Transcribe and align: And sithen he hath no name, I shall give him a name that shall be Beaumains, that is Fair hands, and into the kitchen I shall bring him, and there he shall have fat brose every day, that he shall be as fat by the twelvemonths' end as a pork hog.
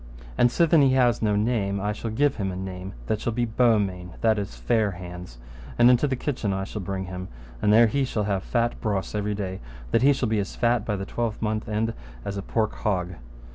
And 0.35 0.49
sithen 0.49 0.81
he 0.81 0.93
hath 0.93 1.21
no 1.21 1.35
name, 1.35 1.79
I 1.79 1.93
shall 1.93 2.09
give 2.09 2.37
him 2.37 2.51
a 2.51 2.55
name 2.55 2.93
that 3.05 3.21
shall 3.21 3.33
be 3.33 3.45
Beaumains, 3.45 4.15
that 4.21 4.39
is 4.39 4.55
Fair 4.55 4.93
hands, 4.93 5.37
and 5.77 5.91
into 5.91 6.07
the 6.07 6.15
kitchen 6.15 6.51
I 6.53 6.63
shall 6.63 6.81
bring 6.81 7.05
him, 7.05 7.27
and 7.61 7.71
there 7.71 7.85
he 7.85 8.03
shall 8.03 8.23
have 8.23 8.41
fat 8.41 8.81
brose 8.81 9.13
every 9.13 9.35
day, 9.35 9.59
that 9.91 10.01
he 10.01 10.11
shall 10.11 10.27
be 10.29 10.39
as 10.39 10.55
fat 10.55 10.85
by 10.85 10.95
the 10.95 11.05
twelvemonths' 11.05 11.67
end 11.69 11.93
as 12.25 12.35
a 12.35 12.41
pork 12.41 12.73
hog. 12.77 13.11